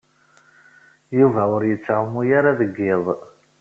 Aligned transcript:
Yuba 1.17 1.41
ur 1.55 1.61
yettɛumu 1.69 2.19
ara 2.37 2.59
deg 2.59 2.73
yiḍ. 2.85 3.05